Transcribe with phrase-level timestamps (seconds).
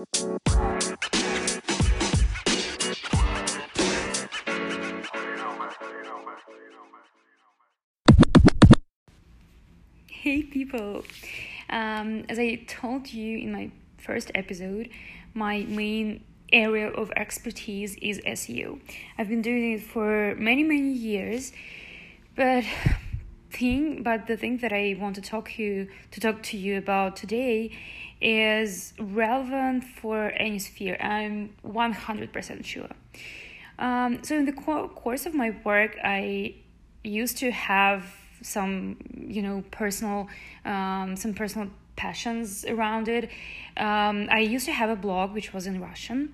[0.00, 0.06] Hey
[10.44, 11.04] people!
[11.68, 14.88] Um, as I told you in my first episode,
[15.34, 18.80] my main area of expertise is SEO.
[19.18, 21.52] I've been doing it for many many years,
[22.34, 22.64] but
[23.52, 27.16] thing but the thing that I want to talk you to talk to you about
[27.16, 27.72] today
[28.20, 30.96] is relevant for any sphere.
[31.00, 32.90] I'm one hundred percent sure.
[33.78, 36.54] Um, so in the co- course of my work, I
[37.02, 38.04] used to have
[38.42, 40.28] some you know personal
[40.64, 43.28] um, some personal passions around it
[43.76, 46.32] um, i used to have a blog which was in russian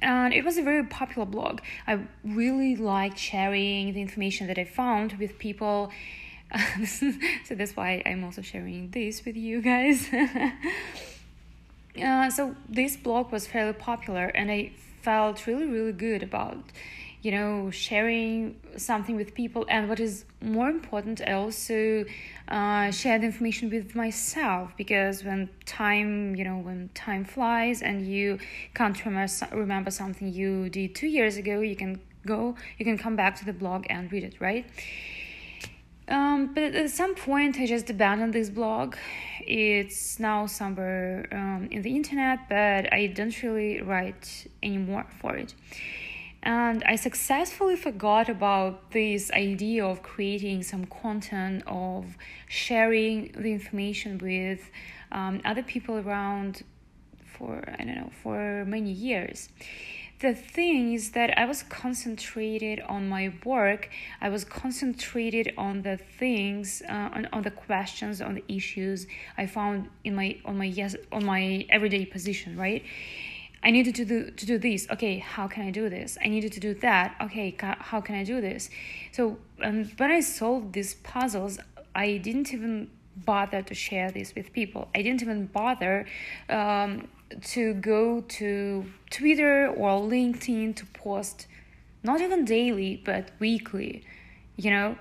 [0.00, 1.60] and it was a very popular blog.
[1.86, 5.90] I really liked sharing the information that i found with people.
[7.44, 10.08] So that's why i'm also sharing this with you guys.
[12.00, 14.70] Uh, so this blog was fairly popular and i
[15.02, 16.58] felt really really good about
[17.22, 19.66] you know sharing something with people.
[19.68, 22.04] And what is more important i also
[22.48, 24.72] uh, share the information with myself.
[24.76, 28.38] Because when time you know when time flies and you
[28.74, 33.36] can't remember something you did two years ago you can go you can come back
[33.36, 34.66] to the blog and read it right?
[36.08, 38.96] Um, but at some point i just abandoned this blog.
[39.46, 45.54] It's now somewhere um, in the internet but i don't really write anymore for it
[46.42, 52.16] and I successfully forgot about this idea of creating some content, of
[52.48, 54.70] sharing the information with
[55.10, 56.62] um, other people around
[57.24, 59.48] for, I don't know, for many years.
[60.20, 63.88] The thing is that I was concentrated on my work.
[64.20, 69.46] I was concentrated on the things, uh, on, on the questions, on the issues I
[69.46, 72.82] found in my on my yes on my everyday position, right?
[73.62, 74.86] I needed to do to do this.
[74.90, 76.16] Okay, how can I do this?
[76.24, 77.16] I needed to do that.
[77.20, 78.70] Okay, how can I do this?
[79.12, 81.58] So um, when I solved these puzzles,
[81.94, 82.90] I didn't even
[83.24, 84.88] bother to share this with people.
[84.94, 86.06] I didn't even bother
[86.48, 87.08] um,
[87.46, 91.46] to go to Twitter or LinkedIn to post,
[92.02, 94.04] not even daily but weekly,
[94.56, 94.96] you know.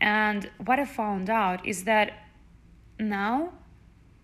[0.00, 2.12] And what I found out is that
[2.98, 3.52] now,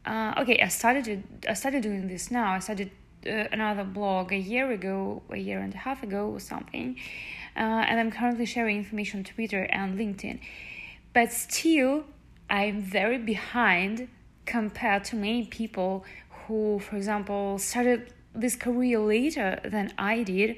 [0.06, 2.52] uh, okay, I started I started doing this now.
[2.52, 2.90] I started
[3.24, 6.96] another blog a year ago, a year and a half ago, or something,
[7.56, 10.40] uh, and I'm currently sharing information on Twitter and LinkedIn.
[11.12, 12.04] But still,
[12.48, 14.08] I'm very behind
[14.46, 16.04] compared to many people
[16.46, 20.56] who, for example, started this career later than I did,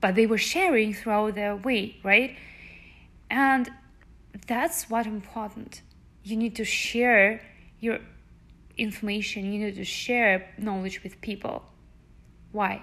[0.00, 2.36] but they were sharing throughout their way, right?
[3.30, 3.70] And
[4.46, 5.82] that's what important.
[6.22, 7.40] You need to share
[7.80, 7.98] your
[8.76, 11.64] information, you need to share knowledge with people.
[12.52, 12.82] Why?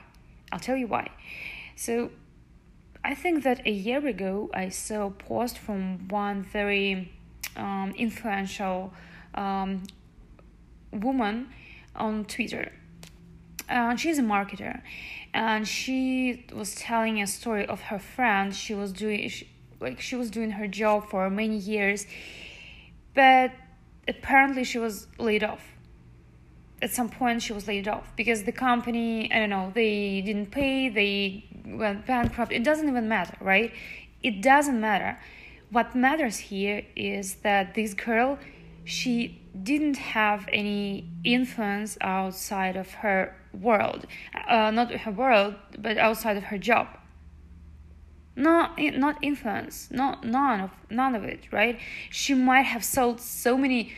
[0.52, 1.10] I'll tell you why.
[1.76, 2.12] So,
[3.04, 7.12] I think that a year ago I saw a post from one very
[7.56, 8.94] um, influential
[9.34, 9.84] um,
[10.92, 11.50] woman
[11.96, 12.72] on Twitter.
[13.68, 14.82] Uh, she's a marketer,
[15.34, 18.54] and she was telling a story of her friend.
[18.54, 22.06] She was doing she, like she was doing her job for many years,
[23.16, 23.52] but
[24.08, 25.71] apparently she was laid off
[26.82, 30.52] at some point she was laid off because the company i don't know they didn't
[30.52, 32.52] pay they went bankrupt.
[32.52, 33.72] It doesn't even matter right?
[34.24, 35.18] It doesn't matter.
[35.70, 38.40] What matters here is that this girl
[38.84, 44.06] she didn't have any influence outside of her world.
[44.48, 46.88] Uh, not her world but outside of her job.
[48.36, 49.90] Not not influence.
[49.92, 51.80] Not none of none of it right?
[52.10, 53.94] She might have sold so many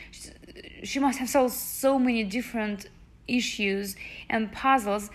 [0.84, 2.88] she must have solved so many different
[3.26, 3.96] issues
[4.28, 5.10] and puzzles,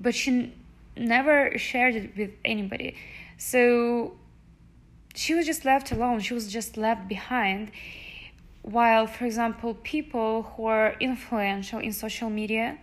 [0.00, 0.52] but she
[0.96, 2.96] never shared it with anybody.
[3.36, 4.16] So
[5.14, 7.70] she was just left alone, she was just left behind.
[8.62, 12.78] While, for example, people who are influential in social media,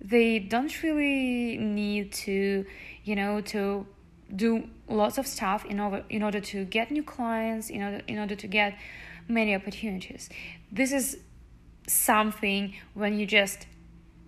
[0.00, 2.64] they don't really need to,
[3.04, 3.86] you know, to
[4.34, 8.18] do lots of stuff in order in order to get new clients, in order in
[8.18, 8.76] order to get
[9.28, 10.28] many opportunities.
[10.70, 11.18] This is
[11.86, 13.66] something when you just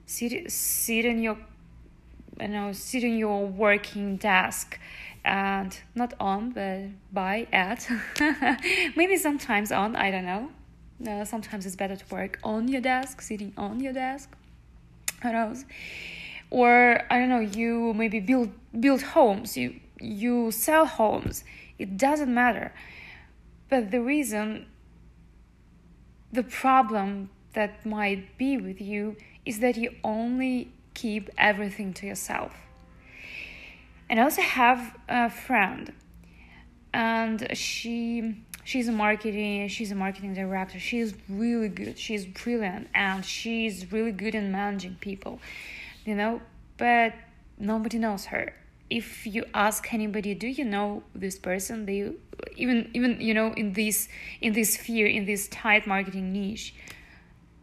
[0.07, 1.37] sit sit in your
[2.41, 4.79] you know sit in your working desk
[5.25, 7.89] and not on but by at.
[8.97, 10.51] Maybe sometimes on i don't know.
[11.25, 14.35] Sometimes it's better to work on your desk sitting on your desk.
[15.23, 15.65] Who knows?
[16.51, 18.51] Or i don't know you maybe build
[18.81, 19.57] build homes.
[19.57, 21.45] You you sell homes.
[21.79, 22.73] It doesn't matter.
[23.69, 24.67] But the reason
[26.33, 32.55] the problem that might be with you is that you only keep everything to yourself.
[34.11, 35.93] And I also have a friend,
[36.93, 40.79] and she she's a marketing she's a marketing director.
[40.79, 41.99] She's really good.
[41.99, 45.41] She's brilliant, and she's really good in managing people,
[46.05, 46.41] you know.
[46.79, 47.15] But
[47.59, 48.55] nobody knows her.
[48.89, 51.85] If you ask anybody, do you know this person?
[51.85, 52.12] They
[52.56, 54.09] even even you know in this
[54.41, 56.75] in this sphere in this tight marketing niche,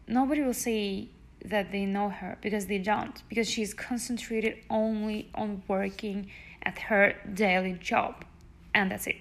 [0.08, 1.10] nobody will say
[1.44, 6.30] that they know her because they don't because she's concentrated only on working
[6.64, 8.26] at her daily job
[8.74, 9.16] and that's it.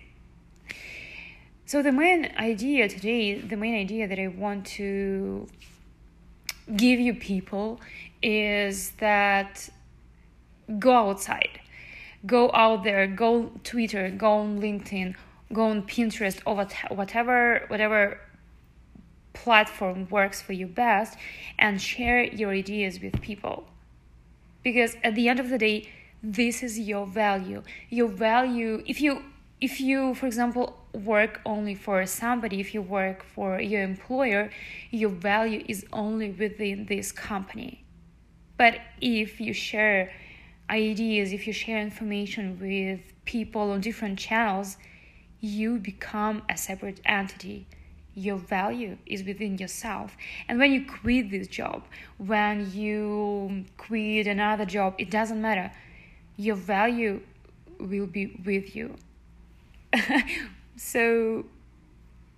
[1.67, 5.47] So the main idea today the main idea that i want to
[6.77, 7.81] give you people
[8.23, 9.69] is that
[10.79, 11.61] go outside.
[12.27, 15.15] Go out there go twitter go on linkedin
[15.53, 16.55] go on pinterest or
[16.97, 18.19] whatever whatever
[19.45, 21.19] platform works for you best
[21.59, 23.67] and share your ideas with people.
[24.63, 25.89] Because at the end of the day,
[26.23, 27.63] this is your value.
[27.91, 29.23] Your value, if you
[29.61, 34.51] if you for example work only for somebody if you work for your employer
[34.91, 37.85] your value is only within this company
[38.59, 40.13] but if you share
[40.69, 44.77] ideas if you share information with people on different channels
[45.41, 47.67] you become a separate entity
[48.15, 50.17] your value is within yourself.
[50.49, 51.85] And when you quit this job,
[52.19, 55.73] when you quit another job, it doesn't matter.
[56.37, 57.21] Your value
[57.79, 58.97] will be with you.
[60.77, 61.45] so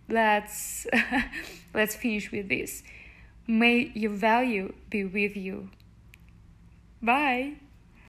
[0.09, 0.87] let's
[1.75, 2.83] let's finish with this.
[3.47, 5.71] May your value be with you.
[7.03, 7.55] Bye.